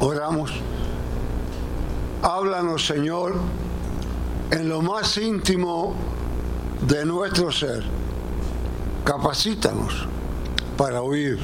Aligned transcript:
Oramos. 0.00 0.52
Háblanos, 2.22 2.86
Señor, 2.86 3.34
en 4.52 4.68
lo 4.68 4.80
más 4.80 5.16
íntimo 5.16 5.94
de 6.86 7.04
nuestro 7.04 7.50
ser. 7.50 7.82
Capacítanos 9.04 10.06
para 10.76 11.02
oír 11.02 11.38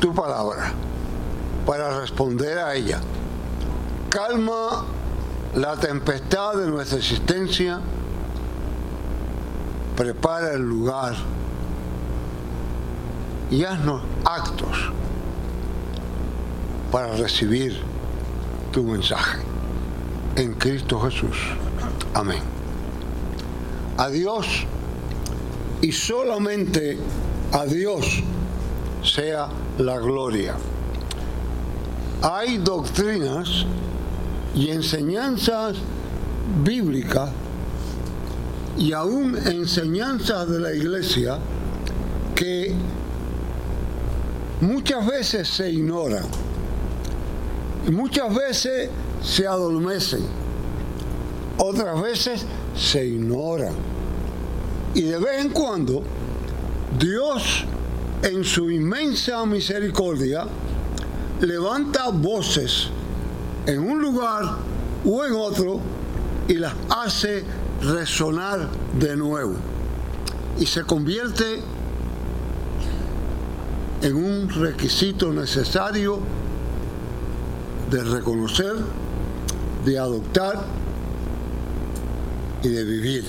tu 0.00 0.14
palabra, 0.14 0.72
para 1.64 1.98
responder 1.98 2.58
a 2.58 2.74
ella. 2.74 3.00
Calma 4.10 4.84
la 5.54 5.76
tempestad 5.76 6.56
de 6.56 6.66
nuestra 6.66 6.98
existencia. 6.98 7.80
Prepara 9.96 10.52
el 10.52 10.60
lugar 10.60 11.14
y 13.50 13.64
haznos 13.64 14.02
actos 14.26 14.90
para 16.96 17.14
recibir 17.14 17.76
tu 18.72 18.82
mensaje. 18.82 19.36
En 20.34 20.54
Cristo 20.54 20.98
Jesús. 20.98 21.36
Amén. 22.14 22.40
A 23.98 24.08
Dios 24.08 24.46
y 25.82 25.92
solamente 25.92 26.96
a 27.52 27.66
Dios 27.66 28.22
sea 29.04 29.50
la 29.76 29.98
gloria. 29.98 30.54
Hay 32.22 32.56
doctrinas 32.56 33.66
y 34.54 34.70
enseñanzas 34.70 35.76
bíblicas 36.64 37.28
y 38.78 38.94
aún 38.94 39.36
enseñanzas 39.36 40.48
de 40.48 40.60
la 40.60 40.72
iglesia 40.72 41.36
que 42.34 42.74
muchas 44.62 45.06
veces 45.06 45.46
se 45.46 45.70
ignoran 45.70 46.24
muchas 47.90 48.34
veces 48.34 48.90
se 49.22 49.46
adormecen, 49.46 50.20
otras 51.58 52.00
veces 52.00 52.44
se 52.76 53.06
ignoran. 53.06 53.74
Y 54.94 55.02
de 55.02 55.18
vez 55.18 55.44
en 55.44 55.50
cuando 55.50 56.02
Dios 56.98 57.64
en 58.22 58.44
su 58.44 58.70
inmensa 58.70 59.44
misericordia 59.46 60.46
levanta 61.40 62.08
voces 62.08 62.88
en 63.66 63.80
un 63.80 64.00
lugar 64.00 64.56
o 65.04 65.24
en 65.24 65.32
otro 65.32 65.80
y 66.48 66.54
las 66.54 66.74
hace 66.88 67.44
resonar 67.82 68.68
de 68.98 69.16
nuevo. 69.16 69.54
Y 70.58 70.66
se 70.66 70.82
convierte 70.84 71.60
en 74.02 74.16
un 74.16 74.48
requisito 74.48 75.32
necesario 75.32 76.20
de 77.90 78.02
reconocer, 78.02 78.74
de 79.84 79.98
adoptar 79.98 80.64
y 82.62 82.68
de 82.68 82.84
vivir. 82.84 83.24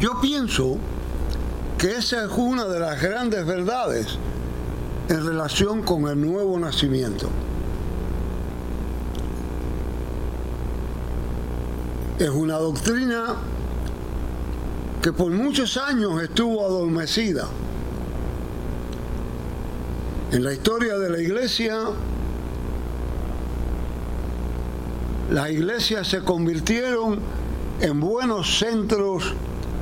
Yo 0.00 0.20
pienso 0.20 0.78
que 1.78 1.96
esa 1.96 2.24
es 2.24 2.30
una 2.36 2.64
de 2.64 2.80
las 2.80 3.00
grandes 3.00 3.46
verdades 3.46 4.06
en 5.08 5.26
relación 5.26 5.82
con 5.82 6.08
el 6.08 6.20
nuevo 6.20 6.58
nacimiento. 6.58 7.28
Es 12.18 12.30
una 12.30 12.56
doctrina 12.58 13.34
que 15.02 15.12
por 15.12 15.30
muchos 15.32 15.76
años 15.76 16.22
estuvo 16.22 16.64
adormecida. 16.64 17.48
En 20.30 20.44
la 20.44 20.52
historia 20.52 20.96
de 20.98 21.10
la 21.10 21.20
iglesia, 21.20 21.76
las 25.32 25.50
iglesias 25.50 26.08
se 26.08 26.20
convirtieron 26.20 27.18
en 27.80 28.00
buenos 28.00 28.58
centros 28.58 29.32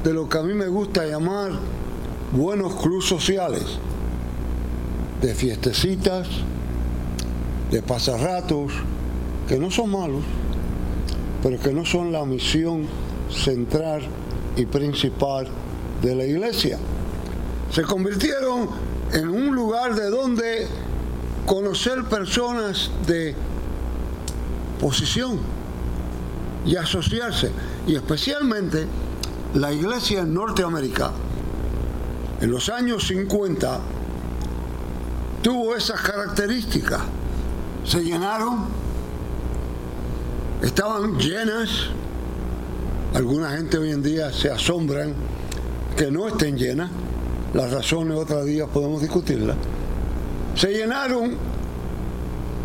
de 0.05 0.15
lo 0.15 0.29
que 0.29 0.39
a 0.39 0.43
mí 0.43 0.55
me 0.55 0.69
gusta 0.69 1.05
llamar 1.05 1.51
buenos 2.33 2.81
clubes 2.81 3.07
sociales, 3.07 3.65
de 5.21 5.35
fiestecitas, 5.35 6.29
de 7.73 7.83
pasarratos, 7.83 8.71
que 9.49 9.59
no 9.59 9.73
son 9.73 9.91
malos, 9.91 10.23
pero 11.43 11.59
que 11.59 11.73
no 11.73 11.85
son 11.85 12.13
la 12.13 12.25
misión 12.25 12.87
central 13.29 14.03
y 14.57 14.67
principal 14.67 15.49
de 16.01 16.15
la 16.15 16.25
iglesia. 16.25 16.79
Se 17.73 17.83
convirtieron 17.83 18.69
en 19.13 19.29
un 19.29 19.53
lugar 19.53 19.97
de 19.97 20.11
donde 20.11 20.69
conocer 21.45 22.05
personas 22.05 22.93
de 23.09 23.35
posición 24.81 25.39
y 26.65 26.77
asociarse, 26.77 27.51
y 27.87 27.95
especialmente 27.95 28.87
la 29.55 29.73
iglesia 29.73 30.21
en 30.21 30.35
Norteamérica, 30.35 31.11
en 32.41 32.51
los 32.51 32.69
años 32.69 33.07
50, 33.07 33.81
tuvo 35.43 35.75
esas 35.77 36.01
características. 36.01 37.01
Se 37.85 38.03
llenaron 38.03 38.81
estaban 40.63 41.19
llenas. 41.19 41.89
Alguna 43.15 43.51
gente 43.51 43.79
hoy 43.79 43.91
en 43.91 44.03
día 44.03 44.33
se 44.33 44.51
asombran 44.51 45.15
que 45.97 46.11
no 46.11 46.29
estén 46.29 46.57
llenas. 46.57 46.91
Las 47.55 47.73
razones 47.73 48.17
otro 48.17 48.45
día 48.45 48.67
podemos 48.67 49.01
discutirlas. 49.01 49.57
Se 50.55 50.73
llenaron, 50.73 51.37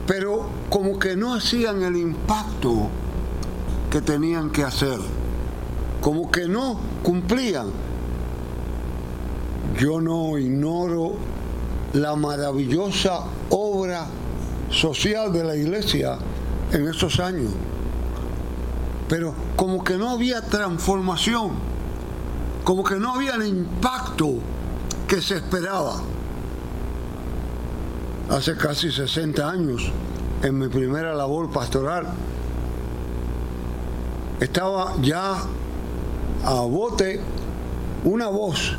pero 0.07 0.47
como 0.69 0.99
que 0.99 1.15
no 1.15 1.33
hacían 1.33 1.81
el 1.83 1.95
impacto 1.97 2.89
que 3.89 4.01
tenían 4.01 4.49
que 4.51 4.63
hacer. 4.63 4.99
Como 6.01 6.29
que 6.29 6.47
no 6.47 6.79
cumplían. 7.01 7.67
Yo 9.79 9.99
no 10.01 10.37
ignoro 10.37 11.13
la 11.93 12.15
maravillosa 12.15 13.21
obra 13.49 14.07
social 14.69 15.33
de 15.33 15.43
la 15.43 15.55
iglesia 15.55 16.17
en 16.71 16.87
esos 16.87 17.19
años 17.19 17.51
pero 19.07 19.33
como 19.55 19.83
que 19.83 19.97
no 19.97 20.09
había 20.09 20.41
transformación, 20.41 21.51
como 22.63 22.83
que 22.83 22.95
no 22.95 23.13
había 23.13 23.35
el 23.35 23.47
impacto 23.47 24.35
que 25.07 25.21
se 25.21 25.35
esperaba. 25.35 26.01
Hace 28.29 28.55
casi 28.55 28.91
60 28.91 29.47
años, 29.47 29.91
en 30.41 30.57
mi 30.57 30.67
primera 30.67 31.13
labor 31.13 31.51
pastoral, 31.51 32.07
estaba 34.39 34.95
ya 35.01 35.35
a 36.43 36.53
bote 36.61 37.21
una 38.03 38.27
voz 38.27 38.73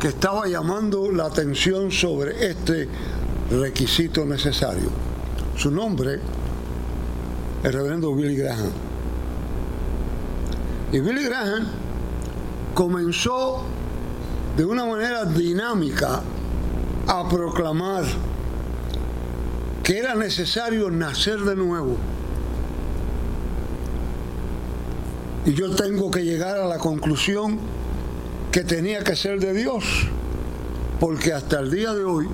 que 0.00 0.08
estaba 0.08 0.48
llamando 0.48 1.12
la 1.12 1.26
atención 1.26 1.92
sobre 1.92 2.50
este 2.50 2.88
requisito 3.50 4.24
necesario. 4.24 4.90
Su 5.56 5.70
nombre, 5.70 6.18
el 7.62 7.72
reverendo 7.72 8.12
Billy 8.16 8.36
Graham. 8.36 8.70
Y 10.90 10.98
Billy 10.98 11.22
Graham 11.24 11.68
comenzó 12.74 13.62
de 14.56 14.64
una 14.64 14.84
manera 14.84 15.24
dinámica 15.24 16.20
a 17.06 17.28
proclamar 17.28 18.04
que 19.82 19.98
era 19.98 20.14
necesario 20.14 20.90
nacer 20.90 21.40
de 21.40 21.56
nuevo. 21.56 21.96
Y 25.44 25.54
yo 25.54 25.74
tengo 25.74 26.10
que 26.10 26.24
llegar 26.24 26.58
a 26.58 26.66
la 26.66 26.78
conclusión 26.78 27.58
que 28.52 28.62
tenía 28.62 29.02
que 29.02 29.16
ser 29.16 29.40
de 29.40 29.52
Dios, 29.54 29.84
porque 31.00 31.32
hasta 31.32 31.58
el 31.58 31.70
día 31.70 31.92
de 31.94 32.04
hoy 32.04 32.28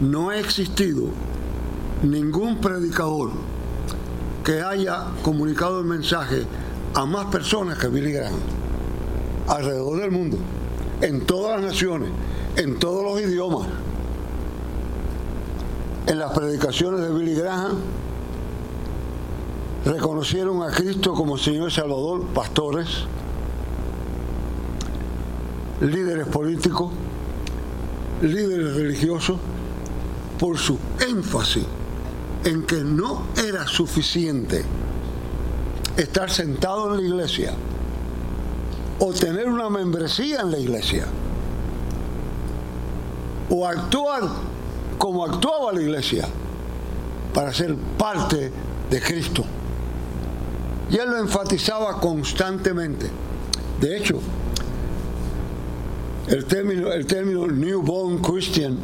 no 0.00 0.30
ha 0.30 0.38
existido 0.38 1.04
ningún 2.02 2.60
predicador 2.60 3.30
que 4.44 4.62
haya 4.62 5.04
comunicado 5.22 5.80
el 5.80 5.86
mensaje 5.86 6.44
a 6.94 7.04
más 7.04 7.26
personas 7.26 7.78
que 7.78 7.88
Billy 7.88 8.12
Graham 8.12 8.34
alrededor 9.46 10.00
del 10.00 10.10
mundo, 10.10 10.38
en 11.00 11.26
todas 11.26 11.60
las 11.60 11.72
naciones, 11.72 12.10
en 12.56 12.78
todos 12.78 13.04
los 13.04 13.20
idiomas. 13.20 13.68
En 16.10 16.18
las 16.18 16.32
predicaciones 16.32 17.02
de 17.02 17.14
Billy 17.14 17.36
Graham 17.36 17.78
reconocieron 19.84 20.60
a 20.60 20.72
Cristo 20.72 21.14
como 21.14 21.38
Señor 21.38 21.70
Salvador, 21.70 22.26
pastores, 22.34 22.88
líderes 25.80 26.26
políticos, 26.26 26.90
líderes 28.22 28.74
religiosos, 28.74 29.38
por 30.36 30.58
su 30.58 30.76
énfasis 31.08 31.64
en 32.42 32.66
que 32.66 32.82
no 32.82 33.26
era 33.36 33.68
suficiente 33.68 34.64
estar 35.96 36.28
sentado 36.28 36.92
en 36.92 37.02
la 37.02 37.06
iglesia 37.06 37.54
o 38.98 39.12
tener 39.12 39.48
una 39.48 39.70
membresía 39.70 40.40
en 40.40 40.50
la 40.50 40.58
iglesia 40.58 41.06
o 43.48 43.64
actuar 43.64 44.49
como 45.00 45.24
actuaba 45.24 45.72
la 45.72 45.80
iglesia 45.80 46.28
para 47.32 47.54
ser 47.54 47.74
parte 47.96 48.52
de 48.90 49.00
Cristo. 49.00 49.42
Y 50.90 50.96
él 50.98 51.10
lo 51.10 51.18
enfatizaba 51.20 51.98
constantemente. 51.98 53.10
De 53.80 53.96
hecho, 53.96 54.20
el 56.26 56.44
término, 56.44 56.92
el 56.92 57.06
término 57.06 57.46
newborn 57.46 58.18
Christian, 58.18 58.76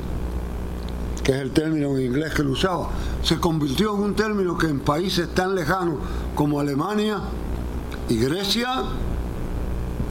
que 1.23 1.33
es 1.33 1.39
el 1.39 1.51
término 1.51 1.95
en 1.99 2.07
inglés 2.07 2.33
que 2.33 2.41
él 2.41 2.49
usaba, 2.49 2.89
se 3.23 3.37
convirtió 3.37 3.95
en 3.95 4.01
un 4.01 4.15
término 4.15 4.57
que 4.57 4.69
en 4.69 4.81
países 4.81 5.29
tan 5.35 5.55
lejanos 5.55 5.97
como 6.35 6.61
Alemania 6.61 7.21
y 8.09 8.17
Grecia 8.17 8.85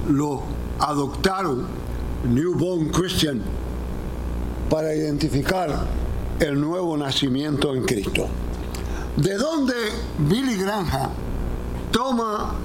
lo 0.08 0.44
adoptaron, 0.78 1.66
newborn 2.32 2.90
Christian, 2.90 3.42
para 4.70 4.94
identificar 4.94 5.86
el 6.40 6.60
nuevo 6.60 6.98
nacimiento 6.98 7.74
en 7.74 7.84
Cristo. 7.84 8.28
¿De 9.18 9.36
dónde 9.36 9.74
Billy 10.18 10.58
Granja 10.58 11.10
toma 11.92 12.56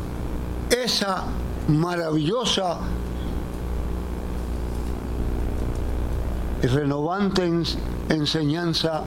esa 0.70 1.24
maravillosa 1.68 2.78
y 6.62 6.66
renovante 6.66 7.48
enseñanza 8.08 9.04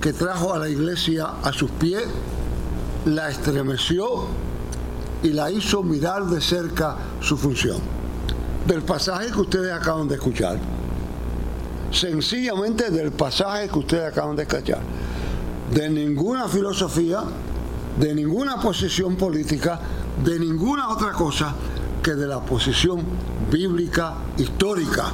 que 0.00 0.12
trajo 0.12 0.54
a 0.54 0.58
la 0.58 0.68
iglesia 0.68 1.26
a 1.42 1.52
sus 1.52 1.70
pies, 1.70 2.02
la 3.04 3.30
estremeció 3.30 4.26
y 5.22 5.28
la 5.28 5.50
hizo 5.50 5.82
mirar 5.82 6.26
de 6.26 6.40
cerca 6.40 6.96
su 7.20 7.36
función. 7.36 7.78
Del 8.66 8.82
pasaje 8.82 9.30
que 9.30 9.40
ustedes 9.40 9.72
acaban 9.72 10.08
de 10.08 10.14
escuchar. 10.14 10.58
Sencillamente 11.92 12.90
del 12.90 13.12
pasaje 13.12 13.68
que 13.68 13.78
ustedes 13.78 14.10
acaban 14.10 14.34
de 14.34 14.42
escuchar. 14.42 14.80
De 15.72 15.88
ninguna 15.88 16.48
filosofía, 16.48 17.22
de 17.98 18.14
ninguna 18.14 18.60
posición 18.60 19.16
política, 19.16 19.78
de 20.24 20.38
ninguna 20.38 20.88
otra 20.88 21.12
cosa 21.12 21.54
que 22.02 22.14
de 22.14 22.26
la 22.26 22.40
posición 22.40 23.02
bíblica 23.50 24.14
histórica 24.38 25.12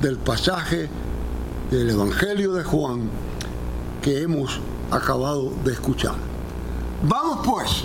del 0.00 0.18
pasaje 0.18 0.88
del 1.70 1.90
Evangelio 1.90 2.52
de 2.54 2.64
Juan 2.64 3.10
que 4.02 4.22
hemos 4.22 4.60
acabado 4.90 5.52
de 5.64 5.72
escuchar. 5.72 6.14
Vamos 7.02 7.46
pues 7.46 7.84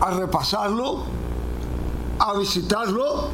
a 0.00 0.10
repasarlo, 0.12 1.04
a 2.18 2.38
visitarlo 2.38 3.28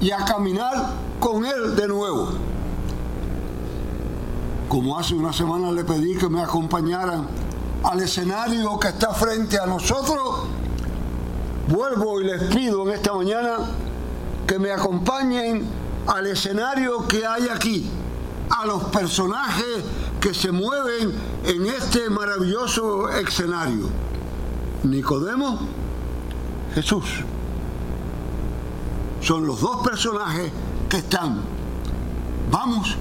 y 0.00 0.10
a 0.10 0.24
caminar 0.24 0.94
con 1.18 1.44
él 1.44 1.74
de 1.76 1.88
nuevo. 1.88 2.47
Como 4.68 4.98
hace 4.98 5.14
una 5.14 5.32
semana 5.32 5.72
le 5.72 5.82
pedí 5.82 6.14
que 6.16 6.28
me 6.28 6.42
acompañaran 6.42 7.26
al 7.82 8.00
escenario 8.02 8.78
que 8.78 8.88
está 8.88 9.14
frente 9.14 9.58
a 9.58 9.66
nosotros, 9.66 10.46
vuelvo 11.68 12.20
y 12.20 12.24
les 12.24 12.42
pido 12.54 12.86
en 12.86 12.94
esta 12.94 13.14
mañana 13.14 13.56
que 14.46 14.58
me 14.58 14.70
acompañen 14.70 15.66
al 16.06 16.26
escenario 16.26 17.06
que 17.08 17.26
hay 17.26 17.48
aquí, 17.48 17.88
a 18.50 18.66
los 18.66 18.84
personajes 18.84 19.84
que 20.20 20.34
se 20.34 20.52
mueven 20.52 21.12
en 21.44 21.66
este 21.66 22.10
maravilloso 22.10 23.08
escenario. 23.08 23.88
Nicodemo, 24.82 25.60
Jesús. 26.74 27.04
Son 29.22 29.46
los 29.46 29.60
dos 29.60 29.86
personajes 29.86 30.52
que 30.88 30.98
están. 30.98 31.40
Vamos 32.50 32.96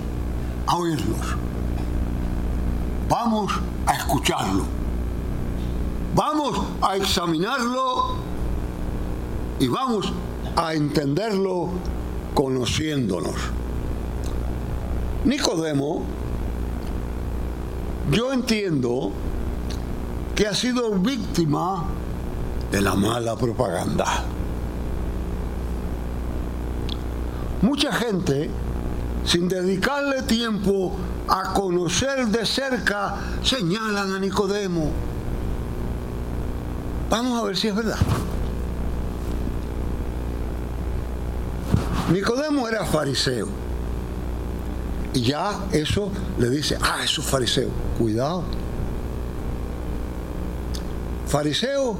a 0.65 0.75
oírlos. 0.75 1.46
Vamos 3.09 3.53
a 3.85 3.93
escucharlo. 3.93 4.65
Vamos 6.13 6.59
a 6.81 6.97
examinarlo 6.97 8.15
y 9.59 9.67
vamos 9.67 10.11
a 10.55 10.73
entenderlo 10.73 11.69
conociéndonos. 12.33 13.35
Nicodemo, 15.23 16.03
yo 18.11 18.33
entiendo 18.33 19.11
que 20.35 20.47
ha 20.47 20.53
sido 20.53 20.91
víctima 20.95 21.85
de 22.71 22.81
la 22.81 22.95
mala 22.95 23.35
propaganda. 23.35 24.23
Mucha 27.61 27.91
gente, 27.91 28.49
sin 29.23 29.47
dedicarle 29.47 30.21
tiempo 30.23 30.93
a 31.27 31.53
conocer 31.53 32.27
de 32.27 32.45
cerca, 32.45 33.15
señalan 33.43 34.15
a 34.15 34.19
Nicodemo. 34.19 34.91
Vamos 37.09 37.41
a 37.41 37.45
ver 37.45 37.57
si 37.57 37.67
es 37.67 37.75
verdad. 37.75 37.97
Nicodemo 42.11 42.67
era 42.67 42.85
fariseo. 42.85 43.47
Y 45.13 45.21
ya 45.21 45.65
eso 45.71 46.11
le 46.37 46.49
dice, 46.49 46.77
ah, 46.81 46.99
eso 47.03 47.21
es 47.21 47.27
fariseo. 47.27 47.69
Cuidado. 47.97 48.43
Fariseo 51.27 51.97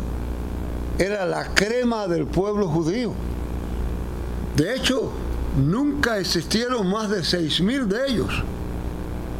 era 0.97 1.25
la 1.25 1.53
crema 1.53 2.07
del 2.07 2.25
pueblo 2.25 2.67
judío. 2.67 3.13
De 4.55 4.75
hecho, 4.75 5.11
nunca 5.57 6.17
existieron 6.17 6.89
más 6.89 7.09
de 7.09 7.23
seis 7.23 7.61
mil 7.61 7.87
de 7.87 8.07
ellos. 8.07 8.43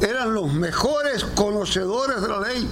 Eran 0.01 0.33
los 0.33 0.53
mejores 0.53 1.23
conocedores 1.23 2.21
de 2.21 2.27
la 2.27 2.39
ley. 2.39 2.67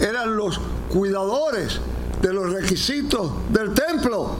Eran 0.00 0.36
los 0.36 0.60
cuidadores 0.90 1.80
de 2.22 2.32
los 2.32 2.52
requisitos 2.52 3.32
del 3.52 3.74
templo 3.74 4.36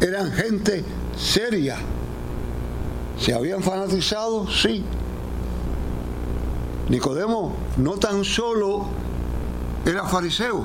eran 0.00 0.30
gente 0.32 0.84
seria. 1.16 1.76
¿Se 3.18 3.32
habían 3.32 3.62
fanatizado? 3.62 4.46
Sí. 4.50 4.84
Nicodemo 6.88 7.56
no 7.78 7.92
tan 7.92 8.24
solo 8.24 8.86
era 9.84 10.06
fariseo, 10.06 10.64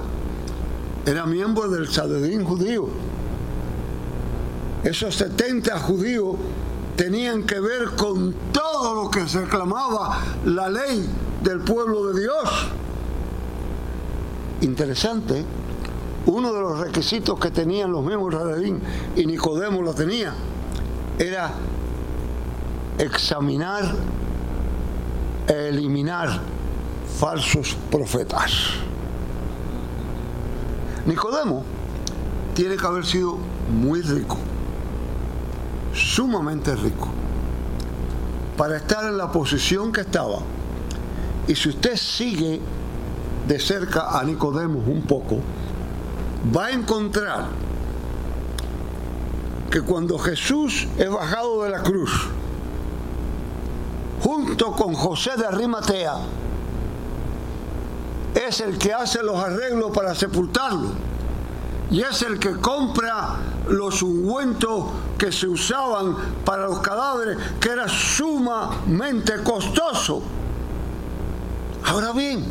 era 1.06 1.26
miembro 1.26 1.70
del 1.70 1.90
Sadedín 1.90 2.44
judío. 2.44 2.90
Esos 4.84 5.16
70 5.16 5.80
judíos 5.80 6.36
tenían 7.02 7.48
que 7.48 7.60
ver 7.60 7.96
con 7.98 8.32
todo 8.52 8.94
lo 8.94 9.10
que 9.10 9.28
se 9.28 9.42
reclamaba 9.42 10.20
la 10.46 10.70
ley 10.70 11.04
del 11.42 11.62
pueblo 11.62 12.14
de 12.14 12.22
Dios. 12.22 12.68
Interesante 14.62 15.44
uno 16.28 16.54
de 16.54 16.62
los 16.62 16.78
requisitos 16.78 17.40
que 17.40 17.50
tenían 17.50 17.92
los 17.92 18.06
mismos 18.06 18.32
Radadín 18.32 18.80
y 19.16 19.26
Nicodemo 19.26 19.82
lo 19.82 19.96
tenía, 19.96 20.36
era 21.18 21.52
examinar 23.00 23.96
eliminar 25.48 26.40
falsos 27.18 27.76
profetas. 27.90 28.52
Nicodemo 31.08 31.64
tiene 32.54 32.78
que 32.78 32.86
haber 32.86 33.08
sido 33.08 33.40
muy 33.72 34.04
rico, 34.04 34.38
sumamente 35.94 36.76
rico, 36.76 37.08
para 38.58 38.78
estar 38.78 39.06
en 39.06 39.18
la 39.18 39.32
posición 39.32 39.92
que 39.92 40.02
estaba. 40.02 40.40
Y 41.48 41.56
si 41.56 41.70
usted 41.70 41.96
sigue 41.96 42.62
de 43.48 43.60
cerca 43.60 44.20
a 44.20 44.24
Nicodemo 44.24 44.80
un 44.80 45.02
poco, 45.04 45.40
va 46.56 46.68
a 46.68 46.72
encontrar 46.72 47.48
que 49.70 49.82
cuando 49.82 50.18
Jesús 50.20 50.88
es 50.98 51.10
bajado 51.10 51.64
de 51.64 51.70
la 51.70 51.82
cruz, 51.82 52.12
junto 54.22 54.74
con 54.74 54.94
José 54.94 55.32
de 55.38 55.46
Arimatea, 55.46 56.16
es 58.36 58.62
el 58.62 58.78
que 58.78 58.94
hace 58.94 59.24
los 59.24 59.38
arreglos 59.38 59.92
para 59.92 60.16
sepultarlo 60.16 60.90
y 61.90 62.02
es 62.02 62.22
el 62.22 62.40
que 62.40 62.56
compra 62.56 63.38
los 63.68 64.02
ungüentos 64.02 64.86
que 65.22 65.32
se 65.32 65.48
usaban 65.48 66.16
para 66.44 66.66
los 66.66 66.80
cadáveres, 66.80 67.38
que 67.60 67.70
era 67.70 67.88
sumamente 67.88 69.44
costoso. 69.44 70.24
Ahora 71.86 72.12
bien, 72.12 72.44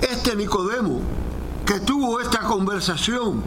este 0.00 0.34
Nicodemo 0.34 0.98
que 1.64 1.78
tuvo 1.78 2.20
esta 2.20 2.40
conversación 2.40 3.44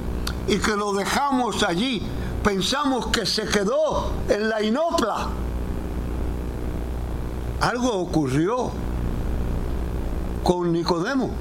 y 0.48 0.60
que 0.60 0.78
lo 0.78 0.94
dejamos 0.94 1.62
allí, 1.64 2.02
pensamos 2.42 3.08
que 3.08 3.26
se 3.26 3.44
quedó 3.44 4.14
en 4.30 4.48
la 4.48 4.64
inopla. 4.64 5.28
Algo 7.60 7.96
ocurrió 7.96 8.72
con 10.42 10.72
Nicodemo, 10.72 11.32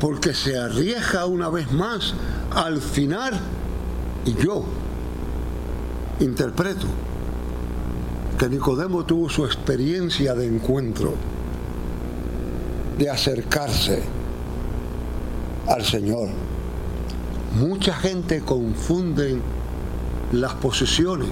porque 0.00 0.34
se 0.34 0.56
arriesga 0.58 1.26
una 1.26 1.48
vez 1.48 1.72
más 1.72 2.14
al 2.50 2.80
final 2.80 3.38
Y 4.24 4.34
yo 4.34 4.64
interpreto 6.20 6.86
que 8.38 8.48
Nicodemo 8.48 9.04
tuvo 9.04 9.28
su 9.28 9.44
experiencia 9.44 10.32
de 10.34 10.46
encuentro, 10.46 11.14
de 12.96 13.10
acercarse 13.10 14.00
al 15.66 15.84
Señor. 15.84 16.28
Mucha 17.58 17.94
gente 17.94 18.42
confunde 18.42 19.40
las 20.32 20.54
posiciones 20.54 21.28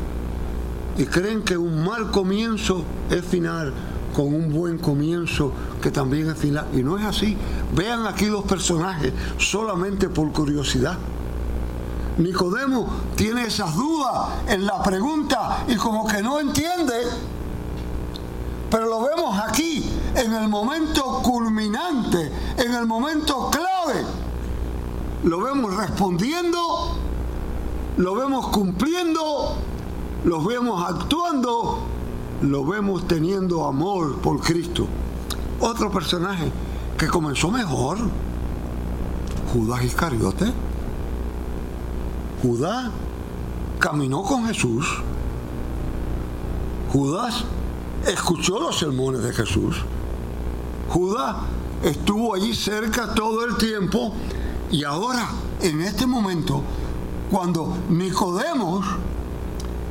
y 0.98 1.04
creen 1.04 1.42
que 1.42 1.56
un 1.56 1.84
mal 1.84 2.10
comienzo 2.10 2.84
es 3.10 3.24
final 3.24 3.72
con 4.16 4.32
un 4.32 4.50
buen 4.50 4.78
comienzo 4.78 5.52
que 5.82 5.90
también 5.90 6.30
es 6.30 6.38
final. 6.38 6.66
Y 6.72 6.78
no 6.78 6.96
es 6.96 7.04
así. 7.04 7.36
Vean 7.74 8.06
aquí 8.06 8.24
los 8.24 8.44
personajes 8.44 9.12
solamente 9.36 10.08
por 10.08 10.32
curiosidad. 10.32 10.96
Nicodemo 12.16 12.88
tiene 13.14 13.44
esas 13.44 13.76
dudas 13.76 14.28
en 14.48 14.64
la 14.64 14.82
pregunta 14.82 15.64
y 15.68 15.76
como 15.76 16.06
que 16.06 16.22
no 16.22 16.40
entiende. 16.40 16.94
Pero 18.70 18.86
lo 18.86 19.02
vemos 19.02 19.38
aquí, 19.38 19.84
en 20.14 20.32
el 20.32 20.48
momento 20.48 21.20
culminante, 21.22 22.32
en 22.56 22.72
el 22.72 22.86
momento 22.86 23.50
clave. 23.50 24.02
Lo 25.24 25.42
vemos 25.42 25.76
respondiendo, 25.76 26.96
lo 27.98 28.14
vemos 28.14 28.48
cumpliendo, 28.48 29.56
lo 30.24 30.42
vemos 30.42 30.90
actuando, 30.90 31.95
lo 32.42 32.64
vemos 32.64 33.06
teniendo 33.06 33.64
amor 33.64 34.18
por 34.18 34.40
Cristo. 34.40 34.86
Otro 35.60 35.90
personaje 35.90 36.50
que 36.98 37.08
comenzó 37.08 37.50
mejor, 37.50 37.98
Judas 39.52 39.84
Iscariote. 39.84 40.52
Judas 42.42 42.90
caminó 43.78 44.22
con 44.22 44.46
Jesús. 44.46 44.86
Judas 46.92 47.44
escuchó 48.06 48.60
los 48.60 48.78
sermones 48.78 49.22
de 49.22 49.32
Jesús. 49.32 49.76
Judas 50.88 51.36
estuvo 51.82 52.34
allí 52.34 52.54
cerca 52.54 53.14
todo 53.14 53.44
el 53.44 53.56
tiempo 53.56 54.12
y 54.70 54.84
ahora, 54.84 55.28
en 55.60 55.80
este 55.80 56.06
momento, 56.06 56.62
cuando 57.30 57.76
Nicodemos 57.88 58.84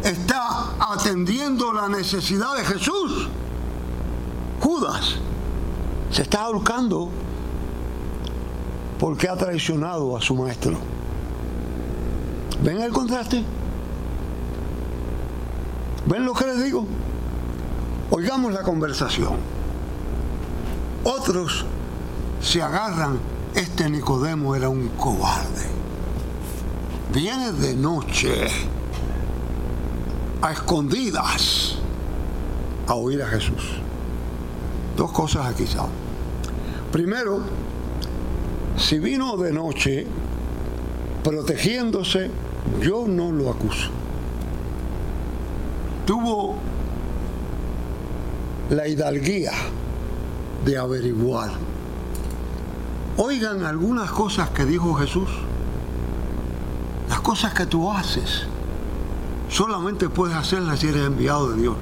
está 0.03 0.44
atendiendo 0.95 1.73
la 1.73 1.87
necesidad 1.87 2.55
de 2.55 2.65
Jesús, 2.65 3.27
Judas 4.61 5.15
se 6.11 6.21
está 6.21 6.41
ahorcando 6.43 7.09
porque 8.99 9.27
ha 9.27 9.35
traicionado 9.35 10.15
a 10.15 10.21
su 10.21 10.35
maestro. 10.35 10.77
¿Ven 12.63 12.81
el 12.81 12.91
contraste? 12.91 13.43
¿Ven 16.05 16.25
lo 16.25 16.33
que 16.33 16.45
les 16.45 16.63
digo? 16.63 16.85
Oigamos 18.11 18.53
la 18.53 18.63
conversación. 18.63 19.35
Otros 21.03 21.65
se 22.41 22.61
agarran, 22.61 23.19
este 23.53 23.89
Nicodemo 23.89 24.55
era 24.55 24.69
un 24.69 24.87
cobarde. 24.89 25.65
Viene 27.13 27.51
de 27.51 27.75
noche, 27.75 28.47
a 30.45 30.51
escondidas, 30.51 31.75
a 32.85 32.93
oír 32.93 33.21
a 33.23 33.27
Jesús. 33.27 33.79
Dos 34.95 35.11
cosas 35.11 35.47
aquí, 35.47 35.65
¿sabes? 35.65 35.89
Primero, 36.91 37.41
si 38.77 38.99
vino 38.99 39.37
de 39.37 39.51
noche 39.51 40.05
protegiéndose, 41.23 42.29
yo 42.79 43.07
no 43.07 43.31
lo 43.31 43.49
acuso. 43.49 43.89
Tuvo 46.05 46.57
la 48.69 48.87
hidalguía 48.87 49.51
de 50.63 50.77
averiguar. 50.77 51.53
Oigan 53.17 53.63
algunas 53.63 54.11
cosas 54.11 54.51
que 54.51 54.65
dijo 54.65 54.93
Jesús. 54.93 55.29
Las 57.09 57.21
cosas 57.21 57.53
que 57.55 57.65
tú 57.65 57.91
haces, 57.91 58.45
solamente 59.49 60.09
puedes 60.09 60.35
hacerlas 60.35 60.79
si 60.79 60.87
eres 60.87 61.05
enviado 61.05 61.51
de 61.51 61.61
Dios. 61.61 61.75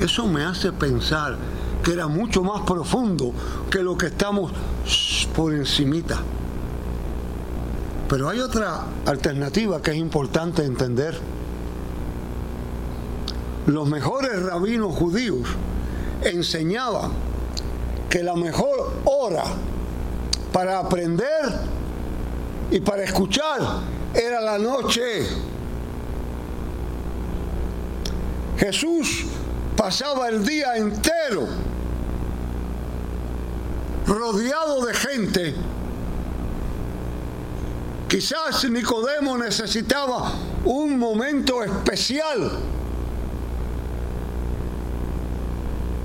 Eso 0.00 0.26
me 0.26 0.44
hace 0.44 0.72
pensar 0.72 1.36
que 1.82 1.92
era 1.92 2.06
mucho 2.06 2.42
más 2.42 2.62
profundo 2.62 3.32
que 3.70 3.82
lo 3.82 3.96
que 3.96 4.06
estamos 4.06 4.52
por 5.34 5.54
encimita. 5.54 6.18
Pero 8.08 8.28
hay 8.28 8.40
otra 8.40 8.84
alternativa 9.06 9.82
que 9.82 9.90
es 9.90 9.96
importante 9.96 10.64
entender. 10.64 11.18
Los 13.66 13.86
mejores 13.88 14.42
rabinos 14.42 14.94
judíos 14.94 15.48
enseñaban 16.22 17.10
que 18.08 18.22
la 18.22 18.34
mejor 18.34 18.92
hora 19.04 19.44
para 20.52 20.78
aprender 20.78 21.44
y 22.70 22.80
para 22.80 23.04
escuchar 23.04 23.60
era 24.14 24.40
la 24.40 24.58
noche. 24.58 25.26
Jesús 28.58 29.24
pasaba 29.76 30.28
el 30.28 30.44
día 30.44 30.76
entero 30.76 31.46
rodeado 34.06 34.84
de 34.84 34.94
gente 34.94 35.54
Quizás 38.08 38.64
Nicodemo 38.70 39.36
necesitaba 39.36 40.32
un 40.64 40.98
momento 40.98 41.62
especial, 41.62 42.50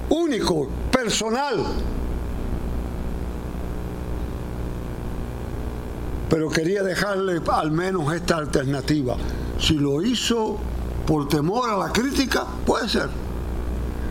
único, 0.10 0.68
personal. 0.92 1.64
Pero 6.30 6.50
quería 6.50 6.84
dejarle 6.84 7.42
al 7.50 7.72
menos 7.72 8.14
esta 8.14 8.36
alternativa. 8.36 9.16
Si 9.58 9.76
lo 9.76 10.02
hizo 10.02 10.60
por 11.06 11.28
temor 11.28 11.70
a 11.70 11.78
la 11.78 11.92
crítica, 11.92 12.46
puede 12.66 12.88
ser. 12.90 13.10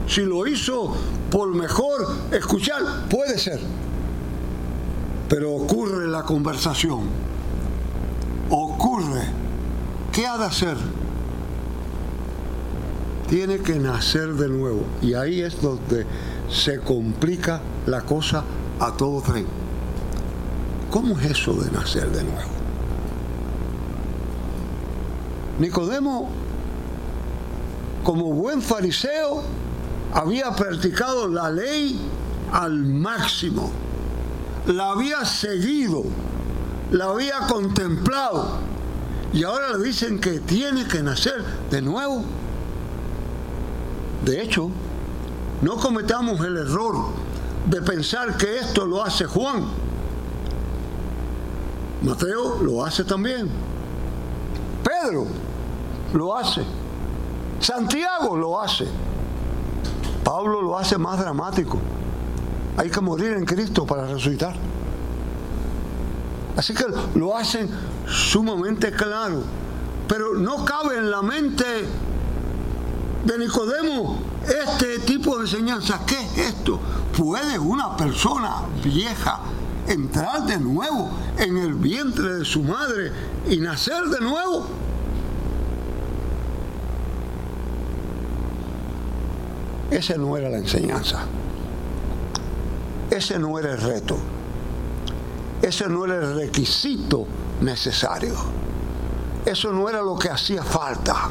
Si 0.06 0.22
lo 0.22 0.46
hizo 0.46 0.94
por 1.30 1.54
mejor 1.54 2.06
escuchar, 2.30 2.82
puede 3.08 3.38
ser. 3.38 3.60
Pero 5.28 5.52
ocurre 5.52 6.08
la 6.08 6.22
conversación 6.22 7.32
ocurre, 8.52 9.22
¿qué 10.12 10.26
ha 10.26 10.36
de 10.36 10.44
hacer? 10.44 10.76
Tiene 13.28 13.58
que 13.58 13.78
nacer 13.78 14.34
de 14.34 14.48
nuevo. 14.48 14.84
Y 15.00 15.14
ahí 15.14 15.40
es 15.40 15.60
donde 15.62 16.06
se 16.50 16.80
complica 16.80 17.60
la 17.86 18.02
cosa 18.02 18.44
a 18.78 18.92
todo 18.92 19.22
tren. 19.22 19.46
¿Cómo 20.90 21.18
es 21.18 21.30
eso 21.30 21.54
de 21.54 21.70
nacer 21.70 22.10
de 22.10 22.24
nuevo? 22.24 22.50
Nicodemo, 25.58 26.28
como 28.02 28.32
buen 28.32 28.62
fariseo, 28.62 29.42
había 30.12 30.50
practicado 30.52 31.28
la 31.28 31.50
ley 31.50 32.00
al 32.52 32.84
máximo, 32.84 33.70
la 34.66 34.90
había 34.90 35.24
seguido 35.24 36.04
la 36.92 37.06
había 37.06 37.38
contemplado 37.48 38.58
y 39.32 39.42
ahora 39.44 39.76
le 39.76 39.84
dicen 39.84 40.20
que 40.20 40.40
tiene 40.40 40.86
que 40.86 41.02
nacer 41.02 41.42
de 41.70 41.80
nuevo. 41.80 42.22
De 44.24 44.42
hecho, 44.42 44.70
no 45.62 45.76
cometamos 45.76 46.38
el 46.40 46.58
error 46.58 46.96
de 47.66 47.80
pensar 47.80 48.36
que 48.36 48.58
esto 48.58 48.84
lo 48.84 49.02
hace 49.02 49.24
Juan. 49.24 49.64
Mateo 52.02 52.62
lo 52.62 52.84
hace 52.84 53.04
también. 53.04 53.48
Pedro 54.84 55.26
lo 56.12 56.36
hace. 56.36 56.62
Santiago 57.62 58.36
lo 58.36 58.60
hace. 58.60 58.88
Pablo 60.24 60.62
lo 60.62 60.78
hace 60.78 60.98
más 60.98 61.18
dramático. 61.18 61.78
Hay 62.76 62.90
que 62.90 63.00
morir 63.00 63.32
en 63.32 63.44
Cristo 63.44 63.86
para 63.86 64.06
resucitar. 64.06 64.54
Así 66.56 66.74
que 66.74 66.84
lo 67.14 67.36
hacen 67.36 67.70
sumamente 68.06 68.90
claro. 68.90 69.42
Pero 70.08 70.34
no 70.34 70.64
cabe 70.64 70.98
en 70.98 71.10
la 71.10 71.22
mente 71.22 71.64
de 73.24 73.38
Nicodemo 73.38 74.18
este 74.44 74.98
tipo 75.00 75.36
de 75.36 75.42
enseñanza. 75.42 76.00
¿Qué 76.04 76.20
es 76.20 76.38
esto? 76.38 76.80
¿Puede 77.16 77.58
una 77.58 77.96
persona 77.96 78.62
vieja 78.82 79.38
entrar 79.86 80.46
de 80.46 80.58
nuevo 80.58 81.10
en 81.38 81.56
el 81.58 81.74
vientre 81.74 82.34
de 82.34 82.44
su 82.44 82.62
madre 82.62 83.12
y 83.48 83.58
nacer 83.58 84.02
de 84.06 84.20
nuevo? 84.20 84.81
Ese 89.92 90.16
no 90.16 90.36
era 90.38 90.48
la 90.48 90.56
enseñanza. 90.56 91.18
Ese 93.10 93.38
no 93.38 93.58
era 93.58 93.72
el 93.72 93.78
reto. 93.78 94.16
Ese 95.60 95.86
no 95.86 96.06
era 96.06 96.16
el 96.16 96.34
requisito 96.34 97.26
necesario. 97.60 98.34
eso 99.44 99.72
no 99.72 99.88
era 99.88 100.00
lo 100.02 100.16
que 100.16 100.30
hacía 100.30 100.62
falta, 100.62 101.28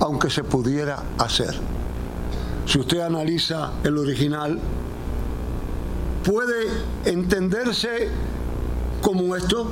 aunque 0.00 0.28
se 0.30 0.42
pudiera 0.42 1.02
hacer. 1.18 1.54
Si 2.66 2.78
usted 2.78 3.00
analiza 3.00 3.72
el 3.84 3.98
original, 3.98 4.58
puede 6.24 6.68
entenderse 7.04 8.08
como 9.02 9.36
esto, 9.36 9.70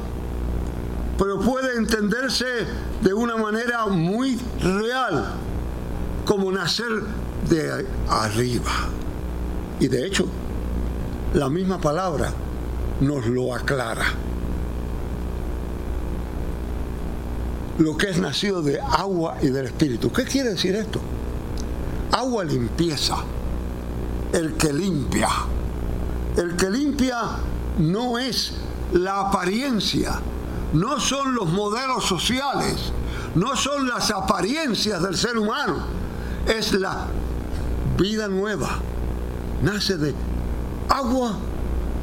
pero 1.18 1.40
puede 1.40 1.76
entenderse 1.76 2.47
de 3.02 3.14
una 3.14 3.37
manera 3.37 3.87
muy 3.87 4.38
real, 4.61 5.35
como 6.28 6.52
nacer 6.52 6.90
de 7.49 7.87
arriba. 8.06 8.70
Y 9.80 9.88
de 9.88 10.06
hecho, 10.06 10.26
la 11.32 11.49
misma 11.49 11.80
palabra 11.80 12.30
nos 13.00 13.26
lo 13.28 13.54
aclara. 13.54 14.04
Lo 17.78 17.97
que 17.97 18.11
es 18.11 18.18
nacido 18.18 18.61
de 18.61 18.78
agua 18.78 19.38
y 19.40 19.47
del 19.47 19.64
espíritu. 19.64 20.12
¿Qué 20.12 20.25
quiere 20.25 20.50
decir 20.50 20.75
esto? 20.76 21.00
Agua 22.12 22.44
limpieza, 22.44 23.16
el 24.35 24.52
que 24.52 24.70
limpia. 24.70 25.30
El 26.37 26.56
que 26.56 26.68
limpia 26.68 27.23
no 27.78 28.18
es 28.18 28.52
la 28.92 29.20
apariencia, 29.20 30.20
no 30.75 31.00
son 31.00 31.35
los 31.35 31.49
modelos 31.49 32.04
sociales, 32.04 32.92
no 33.35 33.56
son 33.56 33.88
las 33.88 34.11
apariencias 34.11 35.02
del 35.02 35.16
ser 35.16 35.38
humano, 35.38 35.98
es 36.49 36.73
la 36.73 37.07
vida 37.97 38.28
nueva. 38.28 38.78
Nace 39.62 39.97
de 39.97 40.14
agua 40.88 41.37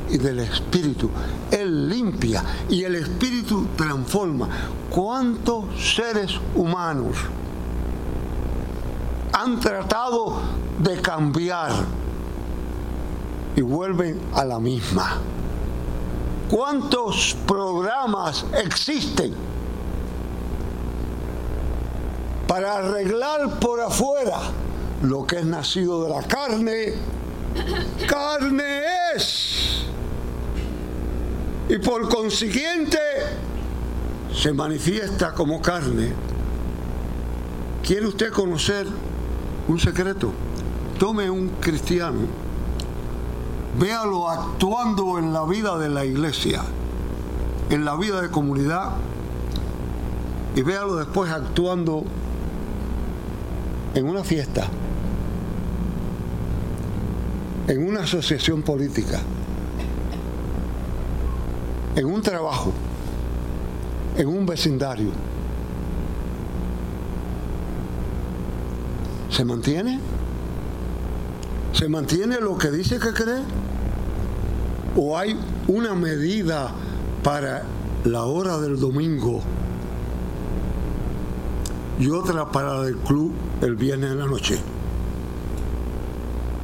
y 0.10 0.18
del 0.18 0.40
Espíritu. 0.40 1.10
Él 1.52 1.90
limpia 1.90 2.44
y 2.70 2.84
el 2.84 2.96
Espíritu 2.96 3.68
transforma. 3.76 4.48
¿Cuántos 4.90 5.66
seres 5.96 6.40
humanos 6.56 7.18
han 9.34 9.60
tratado 9.60 10.40
de 10.80 11.02
cambiar 11.02 11.72
y 13.56 13.62
vuelven 13.62 14.20
a 14.34 14.46
la 14.46 14.60
misma? 14.60 15.18
¿Cuántos 16.50 17.36
programas 17.48 18.46
existen 18.64 19.34
para 22.56 22.78
arreglar 22.78 23.60
por 23.60 23.82
afuera 23.82 24.40
lo 25.02 25.28
que 25.28 25.40
es 25.40 25.46
nacido 25.46 26.06
de 26.06 26.10
la 26.10 26.24
carne? 26.26 26.94
Carne 28.08 28.64
es. 29.14 29.84
Y 31.68 31.78
por 31.80 32.08
consiguiente 32.08 32.98
se 34.34 34.54
manifiesta 34.54 35.34
como 35.34 35.62
carne. 35.62 36.14
¿Quiere 37.84 38.08
usted 38.08 38.32
conocer 38.32 38.88
un 39.68 39.78
secreto? 39.78 40.32
Tome 40.98 41.30
un 41.30 41.50
cristiano 41.60 42.22
véalo 43.78 44.30
actuando 44.30 45.20
en 45.20 45.34
la 45.34 45.44
vida 45.44 45.78
de 45.78 45.90
la 45.90 46.06
iglesia, 46.06 46.64
en 47.70 47.84
la 47.84 47.98
vida 47.98 48.22
de 48.22 48.32
comunidad, 48.32 48.92
y 50.56 50.62
véalo 50.62 50.96
después 50.96 51.30
actuando 51.30 52.06
en 53.96 54.10
una 54.10 54.26
fiesta, 54.26 54.68
en 57.68 57.88
una 57.88 58.02
asociación 58.02 58.62
política, 58.62 59.22
en 61.96 62.06
un 62.06 62.22
trabajo, 62.22 62.74
en 64.18 64.28
un 64.28 64.46
vecindario. 64.46 65.12
¿Se 69.30 69.46
mantiene? 69.46 70.00
¿Se 71.72 71.88
mantiene 71.88 72.40
lo 72.42 72.58
que 72.58 72.72
dice 72.72 73.00
que 73.00 73.14
cree? 73.14 73.44
¿O 74.98 75.18
hay 75.18 75.38
una 75.68 75.96
medida 75.96 76.72
para 77.24 77.64
la 78.04 78.26
hora 78.26 78.60
del 78.60 78.78
domingo 78.78 79.42
y 82.00 82.10
otra 82.10 82.50
para 82.52 82.86
el 82.88 82.98
club 82.98 83.34
el 83.62 83.76
viernes 83.76 84.12
en 84.12 84.20
la 84.20 84.26
noche? 84.26 84.60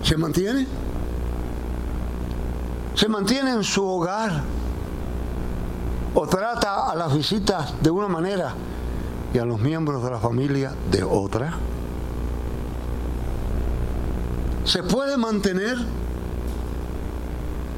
¿Se 0.03 0.17
mantiene? 0.17 0.67
¿Se 2.95 3.07
mantiene 3.07 3.51
en 3.51 3.63
su 3.63 3.85
hogar? 3.85 4.43
¿O 6.13 6.27
trata 6.27 6.91
a 6.91 6.95
las 6.95 7.15
visitas 7.15 7.73
de 7.81 7.89
una 7.89 8.07
manera 8.07 8.53
y 9.33 9.37
a 9.37 9.45
los 9.45 9.59
miembros 9.59 10.03
de 10.03 10.11
la 10.11 10.19
familia 10.19 10.73
de 10.91 11.03
otra? 11.03 11.57
se 14.63 14.83
puede 14.83 15.17
mantener, 15.17 15.77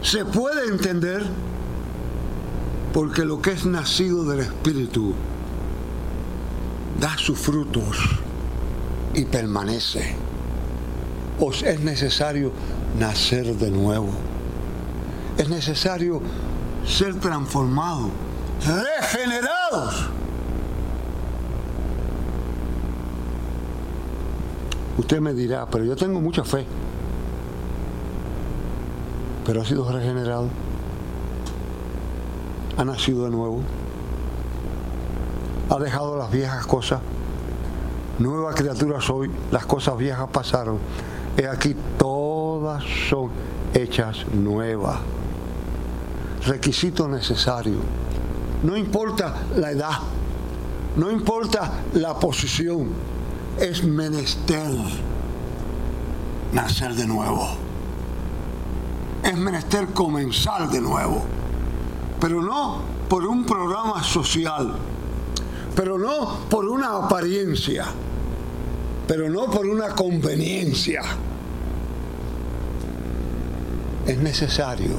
se 0.02 0.26
puede 0.26 0.68
entender, 0.68 1.24
porque 2.94 3.26
lo 3.26 3.42
que 3.42 3.52
es 3.52 3.66
nacido 3.66 4.26
del 4.26 4.42
Espíritu 4.42 5.14
da 7.00 7.18
sus 7.18 7.40
frutos 7.40 7.98
y 9.14 9.26
permanece. 9.26 10.16
Os 11.40 11.64
es 11.64 11.80
necesario 11.80 12.52
nacer 13.00 13.56
de 13.56 13.72
nuevo. 13.72 14.10
Es 15.38 15.50
necesario 15.50 16.22
ser 16.86 17.16
transformados, 17.20 18.12
regenerados 18.66 20.10
Usted 24.98 25.20
me 25.20 25.34
dirá, 25.34 25.66
pero 25.66 25.84
yo 25.84 25.96
tengo 25.96 26.22
mucha 26.22 26.44
fe. 26.44 26.66
Pero 29.46 29.62
ha 29.62 29.66
sido 29.66 29.92
regenerado. 29.92 30.48
Ha 32.78 32.86
nacido 32.86 33.26
de 33.26 33.32
nuevo. 33.32 33.62
Ha 35.74 35.80
dejado 35.80 36.16
las 36.16 36.30
viejas 36.30 36.68
cosas. 36.68 37.02
Nueva 38.20 38.54
criatura 38.54 39.02
soy. 39.02 39.32
Las 39.52 39.66
cosas 39.66 39.98
viejas 39.98 40.30
pasaron. 40.32 40.78
He 41.36 41.48
aquí 41.48 41.76
todas 41.98 42.84
son 43.10 43.32
hechas 43.74 44.24
nuevas. 44.32 45.00
Requisito 46.46 47.08
necesario. 47.08 47.78
No 48.62 48.78
importa 48.78 49.34
la 49.56 49.72
edad. 49.72 49.98
No 50.96 51.10
importa 51.10 51.72
la 51.94 52.20
posición 52.20 52.90
es 53.60 53.84
menester 53.84 54.70
nacer 56.52 56.94
de 56.94 57.08
nuevo. 57.08 57.50
Es 59.24 59.36
menester 59.36 59.88
comenzar 59.88 60.70
de 60.70 60.82
nuevo. 60.82 61.24
Pero 62.20 62.44
no 62.44 62.78
por 63.10 63.26
un 63.26 63.44
programa 63.44 64.04
social. 64.04 64.93
Pero 65.76 65.98
no 65.98 66.46
por 66.50 66.66
una 66.66 66.98
apariencia. 66.98 67.86
Pero 69.08 69.30
no 69.30 69.50
por 69.50 69.66
una 69.66 69.90
conveniencia. 69.90 71.02
Es 74.06 74.18
necesario 74.18 74.98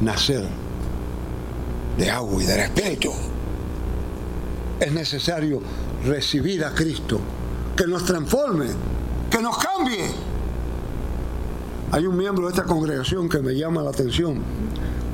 nacer 0.00 0.46
de 1.98 2.10
agua 2.10 2.42
y 2.42 2.46
del 2.46 2.60
Espíritu 2.60 3.12
es 4.80 4.92
necesario 4.92 5.60
recibir 6.04 6.64
a 6.64 6.74
Cristo, 6.74 7.20
que 7.76 7.86
nos 7.86 8.04
transforme, 8.04 8.66
que 9.30 9.42
nos 9.42 9.58
cambie. 9.58 10.04
Hay 11.90 12.06
un 12.06 12.16
miembro 12.16 12.46
de 12.46 12.50
esta 12.50 12.64
congregación 12.64 13.28
que 13.28 13.40
me 13.40 13.54
llama 13.54 13.82
la 13.82 13.90
atención, 13.90 14.40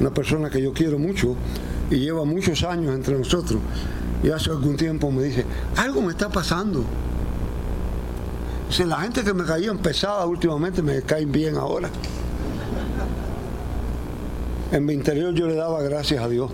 una 0.00 0.10
persona 0.10 0.50
que 0.50 0.60
yo 0.60 0.72
quiero 0.72 0.98
mucho 0.98 1.36
y 1.90 1.96
lleva 1.96 2.24
muchos 2.24 2.62
años 2.64 2.94
entre 2.94 3.16
nosotros. 3.18 3.60
Y 4.22 4.30
hace 4.30 4.50
algún 4.50 4.76
tiempo 4.76 5.10
me 5.10 5.22
dice, 5.22 5.44
algo 5.76 6.00
me 6.02 6.12
está 6.12 6.28
pasando. 6.28 6.84
Si 8.70 8.84
la 8.84 9.00
gente 9.02 9.22
que 9.22 9.34
me 9.34 9.44
caían 9.44 9.78
pesada 9.78 10.24
últimamente 10.26 10.82
me 10.82 11.02
caen 11.02 11.30
bien 11.30 11.56
ahora. 11.56 11.90
En 14.72 14.84
mi 14.84 14.94
interior 14.94 15.32
yo 15.34 15.46
le 15.46 15.54
daba 15.54 15.82
gracias 15.82 16.24
a 16.24 16.28
Dios, 16.28 16.50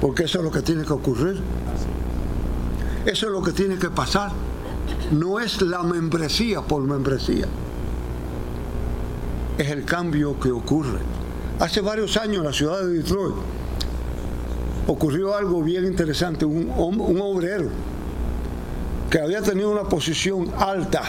porque 0.00 0.24
eso 0.24 0.38
es 0.38 0.44
lo 0.44 0.50
que 0.50 0.60
tiene 0.60 0.84
que 0.84 0.92
ocurrir. 0.92 1.40
Eso 3.06 3.26
es 3.26 3.32
lo 3.32 3.42
que 3.42 3.52
tiene 3.52 3.76
que 3.76 3.90
pasar. 3.90 4.32
No 5.12 5.38
es 5.38 5.62
la 5.62 5.82
membresía 5.82 6.62
por 6.62 6.82
membresía. 6.82 7.46
Es 9.56 9.70
el 9.70 9.84
cambio 9.84 10.38
que 10.40 10.50
ocurre. 10.50 10.98
Hace 11.60 11.80
varios 11.80 12.16
años 12.16 12.38
en 12.38 12.44
la 12.44 12.52
ciudad 12.52 12.80
de 12.80 12.94
Detroit 12.94 13.34
ocurrió 14.86 15.36
algo 15.36 15.62
bien 15.62 15.84
interesante. 15.84 16.44
Un, 16.44 16.70
obrero 17.20 17.68
que 19.08 19.20
había 19.20 19.40
tenido 19.40 19.70
una 19.70 19.84
posición 19.84 20.50
alta 20.58 21.02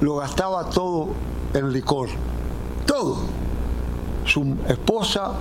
lo 0.00 0.16
gastaba 0.16 0.70
todo 0.70 1.08
en 1.52 1.72
licor. 1.72 2.08
Todo 2.86 3.18
su 4.24 4.56
esposa 4.68 5.32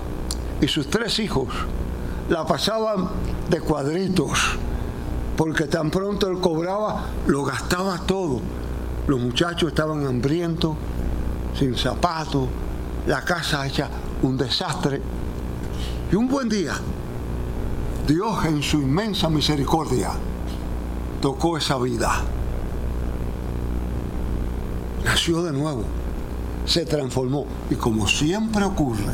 y 0.61 0.67
sus 0.67 0.89
tres 0.89 1.19
hijos 1.19 1.47
la 2.29 2.45
pasaban 2.45 3.09
de 3.49 3.61
cuadritos, 3.61 4.57
porque 5.37 5.65
tan 5.65 5.89
pronto 5.89 6.27
él 6.29 6.39
cobraba, 6.39 7.05
lo 7.27 7.43
gastaba 7.43 7.99
todo. 8.05 8.41
Los 9.07 9.19
muchachos 9.19 9.69
estaban 9.69 10.05
hambrientos, 10.05 10.75
sin 11.59 11.75
zapatos, 11.75 12.47
la 13.05 13.21
casa 13.25 13.67
hecha 13.67 13.89
un 14.21 14.37
desastre. 14.37 15.01
Y 16.09 16.15
un 16.15 16.29
buen 16.29 16.47
día, 16.47 16.73
Dios 18.07 18.45
en 18.45 18.63
su 18.63 18.77
inmensa 18.77 19.29
misericordia 19.29 20.11
tocó 21.21 21.57
esa 21.57 21.77
vida. 21.77 22.21
Nació 25.03 25.43
de 25.43 25.51
nuevo, 25.51 25.83
se 26.65 26.85
transformó. 26.85 27.45
Y 27.69 27.75
como 27.75 28.07
siempre 28.07 28.63
ocurre, 28.63 29.13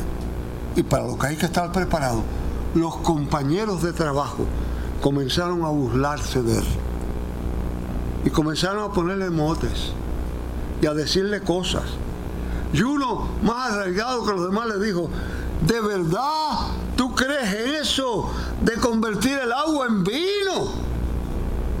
y 0.76 0.84
para 0.84 1.04
lo 1.04 1.18
que 1.18 1.26
hay 1.26 1.36
que 1.36 1.46
estar 1.46 1.72
preparado, 1.72 2.22
los 2.74 2.96
compañeros 2.98 3.82
de 3.82 3.92
trabajo 3.92 4.44
comenzaron 5.02 5.64
a 5.64 5.68
burlarse 5.68 6.42
de 6.42 6.58
él. 6.58 6.66
Y 8.24 8.30
comenzaron 8.30 8.88
a 8.88 8.92
ponerle 8.92 9.30
motes 9.30 9.92
y 10.80 10.86
a 10.86 10.94
decirle 10.94 11.40
cosas. 11.40 11.84
Y 12.76 12.82
uno 12.82 13.26
más 13.42 13.72
arraigado 13.72 14.22
que 14.26 14.32
los 14.32 14.42
demás 14.42 14.68
le 14.68 14.84
dijo, 14.84 15.08
¿de 15.66 15.80
verdad 15.80 16.74
tú 16.94 17.14
crees 17.14 17.80
eso 17.80 18.30
de 18.60 18.74
convertir 18.74 19.38
el 19.38 19.50
agua 19.50 19.86
en 19.86 20.04
vino? 20.04 20.72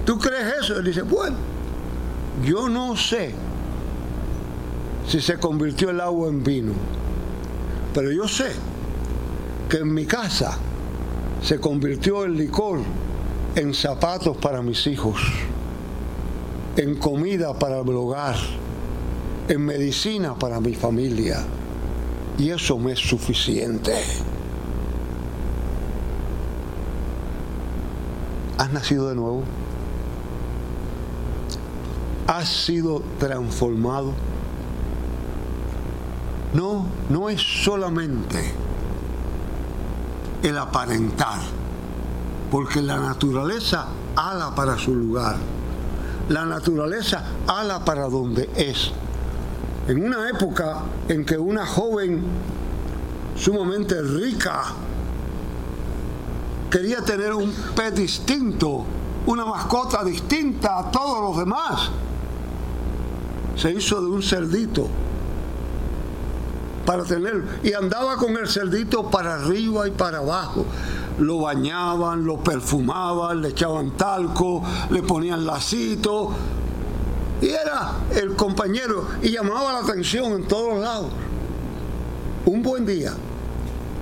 ¿Tú 0.06 0.18
crees 0.18 0.54
eso? 0.62 0.78
Él 0.78 0.86
dice, 0.86 1.02
bueno, 1.02 1.36
yo 2.42 2.70
no 2.70 2.96
sé 2.96 3.34
si 5.06 5.20
se 5.20 5.38
convirtió 5.38 5.90
el 5.90 6.00
agua 6.00 6.28
en 6.28 6.42
vino, 6.42 6.72
pero 7.92 8.10
yo 8.10 8.26
sé 8.26 8.52
que 9.68 9.78
en 9.78 9.92
mi 9.92 10.06
casa 10.06 10.56
se 11.42 11.60
convirtió 11.60 12.24
el 12.24 12.38
licor 12.38 12.80
en 13.54 13.74
zapatos 13.74 14.38
para 14.38 14.62
mis 14.62 14.86
hijos, 14.86 15.20
en 16.78 16.94
comida 16.94 17.58
para 17.58 17.80
el 17.80 17.88
hogar, 17.90 18.36
en 19.48 19.64
medicina 19.64 20.34
para 20.34 20.60
mi 20.60 20.74
familia. 20.74 21.44
Y 22.38 22.50
eso 22.50 22.78
me 22.78 22.92
es 22.92 22.98
suficiente. 22.98 23.94
¿Has 28.58 28.72
nacido 28.72 29.08
de 29.08 29.14
nuevo? 29.14 29.42
¿Has 32.26 32.48
sido 32.48 33.02
transformado? 33.18 34.12
No, 36.54 36.86
no 37.10 37.28
es 37.28 37.40
solamente 37.64 38.52
el 40.42 40.56
aparentar, 40.58 41.40
porque 42.50 42.80
la 42.80 42.98
naturaleza 42.98 43.88
ala 44.16 44.54
para 44.54 44.78
su 44.78 44.94
lugar, 44.94 45.36
la 46.28 46.44
naturaleza 46.44 47.24
ala 47.46 47.84
para 47.84 48.08
donde 48.08 48.48
es. 48.56 48.92
En 49.88 50.04
una 50.04 50.28
época 50.28 50.82
en 51.08 51.24
que 51.24 51.38
una 51.38 51.64
joven 51.64 52.22
sumamente 53.36 54.02
rica 54.02 54.64
quería 56.70 57.02
tener 57.02 57.32
un 57.32 57.52
pet 57.74 57.94
distinto, 57.94 58.84
una 59.26 59.44
mascota 59.44 60.02
distinta 60.02 60.78
a 60.78 60.90
todos 60.90 61.20
los 61.20 61.38
demás, 61.38 61.90
se 63.56 63.72
hizo 63.72 64.00
de 64.00 64.08
un 64.08 64.22
cerdito 64.22 64.88
para 66.84 67.04
tenerlo. 67.04 67.44
Y 67.62 67.72
andaba 67.72 68.16
con 68.16 68.36
el 68.36 68.48
cerdito 68.48 69.10
para 69.10 69.34
arriba 69.34 69.86
y 69.86 69.90
para 69.92 70.18
abajo. 70.18 70.64
Lo 71.18 71.40
bañaban, 71.40 72.24
lo 72.24 72.38
perfumaban, 72.38 73.42
le 73.42 73.48
echaban 73.48 73.92
talco, 73.92 74.62
le 74.90 75.02
ponían 75.02 75.46
lacito. 75.46 76.30
Y 77.40 77.48
era 77.48 77.92
el 78.14 78.34
compañero 78.34 79.08
y 79.22 79.30
llamaba 79.30 79.72
la 79.72 79.78
atención 79.80 80.32
en 80.32 80.48
todos 80.48 80.80
lados. 80.80 81.10
Un 82.46 82.62
buen 82.62 82.86
día, 82.86 83.12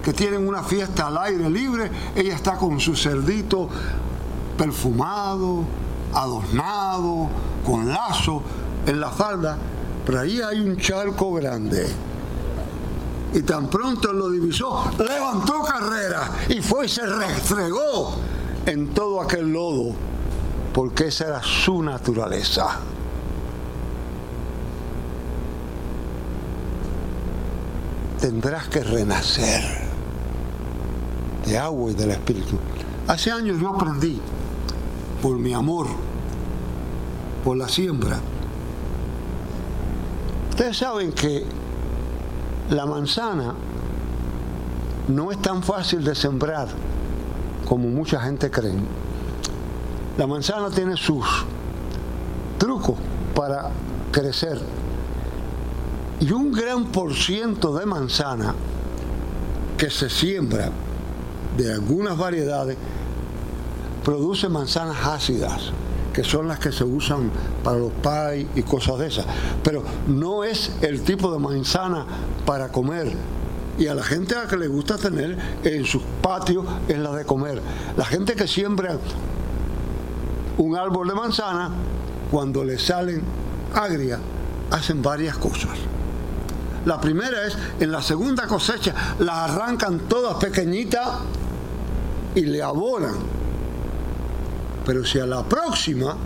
que 0.02 0.12
tienen 0.12 0.46
una 0.46 0.62
fiesta 0.62 1.06
al 1.06 1.18
aire 1.18 1.48
libre, 1.50 1.90
ella 2.14 2.34
está 2.34 2.56
con 2.56 2.78
su 2.78 2.94
cerdito 2.94 3.68
perfumado, 4.56 5.64
adornado, 6.12 7.28
con 7.64 7.88
lazo 7.88 8.42
en 8.86 9.00
la 9.00 9.10
falda, 9.10 9.58
pero 10.04 10.20
ahí 10.20 10.40
hay 10.40 10.60
un 10.60 10.76
charco 10.76 11.32
grande 11.32 11.86
y 13.34 13.42
tan 13.42 13.68
pronto 13.68 14.12
lo 14.12 14.30
divisó, 14.30 14.84
levantó 14.98 15.62
carrera 15.62 16.30
y 16.48 16.62
fue 16.62 16.86
y 16.86 16.88
se 16.88 17.04
restregó 17.04 18.14
en 18.64 18.94
todo 18.94 19.20
aquel 19.20 19.52
lodo, 19.52 19.92
porque 20.72 21.08
esa 21.08 21.26
era 21.26 21.42
su 21.42 21.82
naturaleza. 21.82 22.78
Tendrás 28.24 28.68
que 28.68 28.82
renacer 28.82 29.62
de 31.44 31.58
agua 31.58 31.90
y 31.90 31.94
del 31.94 32.10
Espíritu. 32.10 32.56
Hace 33.06 33.30
años 33.30 33.60
yo 33.60 33.68
aprendí, 33.68 34.18
por 35.20 35.38
mi 35.38 35.52
amor, 35.52 35.88
por 37.44 37.58
la 37.58 37.68
siembra. 37.68 38.18
Ustedes 40.48 40.74
saben 40.74 41.12
que 41.12 41.44
la 42.70 42.86
manzana 42.86 43.52
no 45.08 45.30
es 45.30 45.42
tan 45.42 45.62
fácil 45.62 46.02
de 46.02 46.14
sembrar 46.14 46.68
como 47.68 47.88
mucha 47.88 48.20
gente 48.20 48.50
cree. 48.50 48.78
La 50.16 50.26
manzana 50.26 50.70
tiene 50.70 50.96
sus 50.96 51.26
trucos 52.56 52.96
para 53.34 53.68
crecer. 54.10 54.58
Y 56.20 56.32
un 56.32 56.52
gran 56.52 56.86
por 56.86 57.14
ciento 57.14 57.76
de 57.76 57.86
manzana 57.86 58.54
que 59.76 59.90
se 59.90 60.08
siembra 60.08 60.70
de 61.56 61.72
algunas 61.72 62.16
variedades 62.16 62.76
produce 64.04 64.48
manzanas 64.48 65.04
ácidas 65.04 65.72
que 66.14 66.22
son 66.22 66.46
las 66.46 66.60
que 66.60 66.70
se 66.70 66.84
usan 66.84 67.30
para 67.64 67.76
los 67.76 67.90
pies 67.92 68.46
y 68.54 68.62
cosas 68.62 68.98
de 69.00 69.08
esas. 69.08 69.26
Pero 69.62 69.82
no 70.06 70.44
es 70.44 70.70
el 70.80 71.02
tipo 71.02 71.30
de 71.32 71.40
manzana 71.40 72.06
para 72.46 72.68
comer. 72.68 73.12
Y 73.76 73.88
a 73.88 73.94
la 73.94 74.04
gente 74.04 74.36
a 74.36 74.44
la 74.44 74.48
que 74.48 74.56
le 74.56 74.68
gusta 74.68 74.96
tener 74.96 75.36
en 75.64 75.84
sus 75.84 76.02
patios 76.22 76.64
es 76.86 76.98
la 76.98 77.10
de 77.10 77.24
comer. 77.24 77.60
La 77.96 78.04
gente 78.04 78.36
que 78.36 78.46
siembra 78.46 78.96
un 80.56 80.76
árbol 80.76 81.08
de 81.08 81.14
manzana, 81.14 81.70
cuando 82.30 82.64
le 82.64 82.78
salen 82.78 83.20
agrias, 83.74 84.20
hacen 84.70 85.02
varias 85.02 85.36
cosas. 85.36 85.72
La 86.84 87.00
primera 87.00 87.46
es, 87.46 87.56
en 87.80 87.90
la 87.90 88.02
segunda 88.02 88.46
cosecha, 88.46 88.94
las 89.18 89.50
arrancan 89.50 90.00
todas 90.00 90.36
pequeñitas 90.36 91.08
y 92.34 92.42
le 92.42 92.62
abonan. 92.62 93.14
Pero 94.84 95.04
si 95.04 95.18
a 95.18 95.26
la 95.26 95.42
próxima 95.44 96.16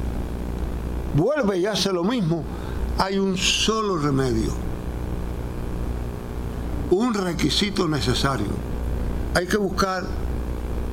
vuelve 1.14 1.59
y 1.59 1.66
hace 1.66 1.92
lo 1.92 2.03
mismo, 2.03 2.42
hay 2.99 3.18
un 3.18 3.37
solo 3.37 3.97
remedio, 3.97 4.53
un 6.90 7.14
requisito 7.14 7.87
necesario. 7.87 8.49
Hay 9.35 9.47
que 9.47 9.57
buscar 9.57 10.05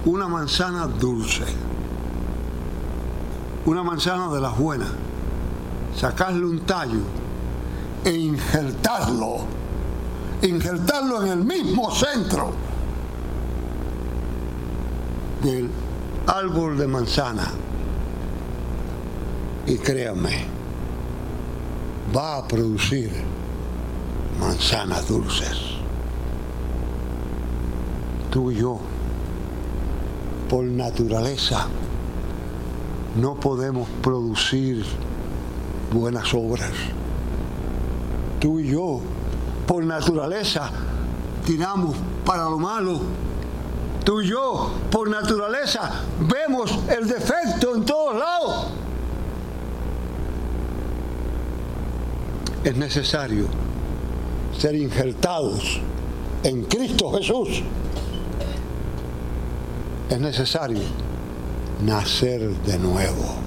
una 0.06 0.28
manzana 0.28 0.86
dulce, 0.86 1.46
una 3.66 3.82
manzana 3.82 4.32
de 4.32 4.40
las 4.40 4.56
buenas, 4.56 4.90
sacarle 5.96 6.46
un 6.46 6.60
tallo 6.60 7.02
e 8.04 8.12
injertarlo, 8.12 9.48
injertarlo 10.42 11.24
en 11.24 11.32
el 11.32 11.44
mismo 11.44 11.94
centro 11.94 12.52
del 15.44 15.70
árbol 16.28 16.78
de 16.78 16.88
manzana. 16.88 17.52
Y 19.68 19.78
créame, 19.78 20.46
va 22.16 22.38
a 22.38 22.48
producir 22.48 23.12
manzanas 24.40 25.08
dulces. 25.08 25.58
Tú 28.32 28.52
y 28.52 28.58
yo, 28.58 28.80
por 30.50 30.66
naturaleza, 30.66 31.68
no 33.16 33.36
podemos 33.36 33.88
producir 34.04 34.84
buenas 35.92 36.34
obras. 36.34 36.72
Tú 38.40 38.60
y 38.60 38.72
yo, 38.72 39.00
por 39.68 39.84
naturaleza, 39.84 40.70
tiramos 41.46 41.96
para 42.26 42.44
lo 42.46 42.58
malo 42.58 43.02
Tú 44.06 44.22
y 44.22 44.28
yo, 44.28 44.72
por 44.92 45.10
naturaleza, 45.10 46.04
vemos 46.20 46.72
el 46.96 47.08
defecto 47.08 47.76
en 47.76 47.86
todos 47.86 48.16
lados. 48.16 48.68
Es 52.64 52.78
necesario 52.78 53.48
ser 54.56 54.76
injertados 54.76 55.82
en 56.44 56.66
Cristo 56.66 57.12
Jesús. 57.14 57.64
Es 60.08 60.20
necesario 60.20 60.82
nacer 61.84 62.48
de 62.62 62.78
nuevo. 62.78 63.38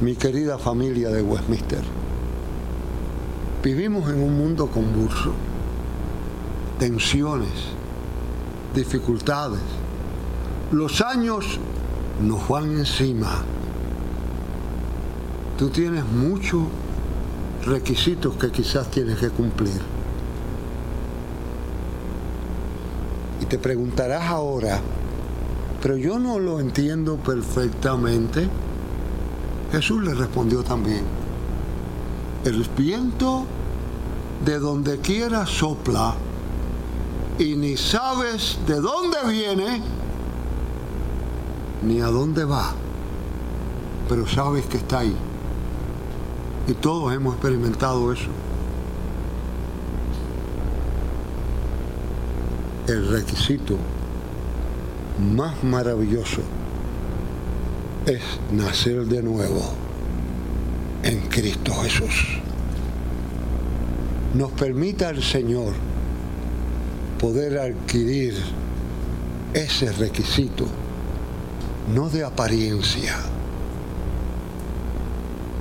Mi 0.00 0.16
querida 0.16 0.58
familia 0.58 1.10
de 1.10 1.22
Westminster, 1.22 1.84
vivimos 3.64 4.10
en 4.10 4.22
un 4.22 4.36
mundo 4.36 4.66
convulso, 4.66 5.32
tensiones, 6.78 7.48
dificultades. 8.74 9.62
Los 10.70 11.00
años 11.00 11.58
nos 12.20 12.46
van 12.46 12.76
encima. 12.76 13.42
Tú 15.56 15.70
tienes 15.70 16.04
muchos 16.04 16.64
requisitos 17.64 18.36
que 18.36 18.50
quizás 18.50 18.90
tienes 18.90 19.16
que 19.16 19.30
cumplir. 19.30 19.80
Y 23.40 23.46
te 23.46 23.58
preguntarás 23.58 24.24
ahora, 24.24 24.78
pero 25.80 25.96
yo 25.96 26.18
no 26.18 26.38
lo 26.38 26.60
entiendo 26.60 27.16
perfectamente. 27.16 28.46
Jesús 29.72 30.04
le 30.04 30.12
respondió 30.12 30.62
también, 30.62 31.04
el 32.44 32.68
viento 32.76 33.46
de 34.44 34.58
donde 34.58 34.98
quiera 34.98 35.46
sopla 35.46 36.14
y 37.38 37.56
ni 37.56 37.76
sabes 37.76 38.58
de 38.66 38.80
dónde 38.80 39.18
viene 39.28 39.82
ni 41.82 42.00
a 42.00 42.06
dónde 42.06 42.44
va, 42.44 42.72
pero 44.08 44.26
sabes 44.26 44.64
que 44.66 44.78
está 44.78 45.00
ahí. 45.00 45.14
Y 46.66 46.72
todos 46.74 47.12
hemos 47.12 47.34
experimentado 47.34 48.12
eso. 48.12 48.30
El 52.86 53.08
requisito 53.08 53.76
más 55.34 55.62
maravilloso 55.62 56.40
es 58.06 58.22
nacer 58.52 59.06
de 59.06 59.22
nuevo 59.22 59.62
en 61.02 61.20
Cristo 61.28 61.72
Jesús. 61.82 62.43
Nos 64.34 64.50
permita 64.50 65.10
el 65.10 65.22
Señor 65.22 65.72
poder 67.20 67.56
adquirir 67.56 68.34
ese 69.52 69.92
requisito, 69.92 70.66
no 71.94 72.08
de 72.10 72.24
apariencia, 72.24 73.14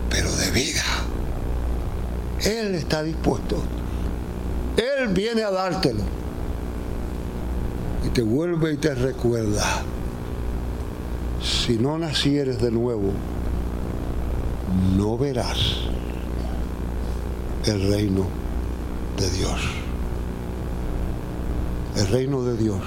pero 0.10 0.36
de 0.36 0.50
vida. 0.50 0.84
Él 2.44 2.74
está 2.74 3.04
dispuesto. 3.04 3.62
Él 4.76 5.10
viene 5.10 5.44
a 5.44 5.52
dártelo 5.52 6.02
y 8.04 8.10
te 8.10 8.24
vuelve 8.24 8.74
y 8.74 8.78
te 8.78 8.96
recuerda, 8.96 9.84
si 11.44 11.78
no 11.78 12.00
nacieres 12.00 12.60
de 12.60 12.72
nuevo, 12.72 13.14
no 14.98 15.16
verás 15.16 15.60
el 17.66 17.88
reino 17.88 18.43
de 19.18 19.30
Dios. 19.30 19.60
El 21.96 22.08
reino 22.08 22.44
de 22.44 22.58
Dios, 22.58 22.82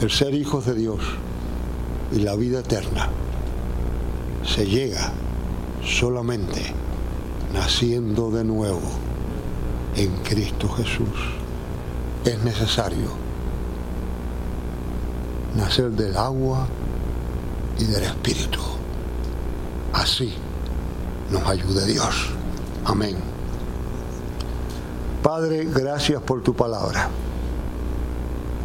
el 0.00 0.10
ser 0.10 0.34
hijos 0.34 0.66
de 0.66 0.74
Dios 0.74 1.00
y 2.12 2.20
la 2.20 2.34
vida 2.36 2.60
eterna 2.60 3.08
se 4.44 4.66
llega 4.66 5.12
solamente 5.84 6.60
naciendo 7.54 8.30
de 8.30 8.44
nuevo 8.44 8.82
en 9.96 10.16
Cristo 10.18 10.68
Jesús. 10.68 11.08
Es 12.24 12.42
necesario 12.44 13.10
nacer 15.56 15.90
del 15.90 16.16
agua 16.16 16.66
y 17.78 17.84
del 17.84 18.04
Espíritu. 18.04 18.60
Así 19.92 20.34
nos 21.30 21.46
ayude 21.46 21.86
Dios. 21.86 22.30
Amén. 22.84 23.29
Padre, 25.22 25.64
gracias 25.64 26.22
por 26.22 26.42
tu 26.42 26.54
palabra. 26.54 27.08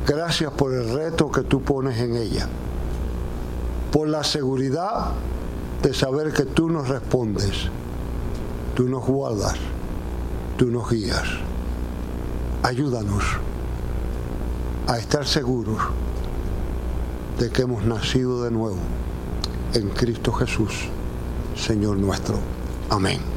Gracias 0.07 0.51
por 0.51 0.73
el 0.73 0.93
reto 0.93 1.31
que 1.31 1.41
tú 1.41 1.61
pones 1.61 1.99
en 1.99 2.15
ella. 2.15 2.47
Por 3.91 4.07
la 4.07 4.23
seguridad 4.23 5.11
de 5.81 5.93
saber 5.93 6.31
que 6.31 6.43
tú 6.43 6.69
nos 6.69 6.87
respondes. 6.87 7.69
Tú 8.75 8.87
nos 8.87 9.05
guardas. 9.05 9.55
Tú 10.57 10.67
nos 10.67 10.89
guías. 10.89 11.27
Ayúdanos 12.63 13.23
a 14.87 14.97
estar 14.97 15.25
seguros 15.25 15.79
de 17.39 17.49
que 17.49 17.63
hemos 17.63 17.83
nacido 17.83 18.43
de 18.43 18.51
nuevo 18.51 18.77
en 19.73 19.89
Cristo 19.89 20.31
Jesús, 20.31 20.87
Señor 21.55 21.97
nuestro. 21.97 22.39
Amén. 22.89 23.34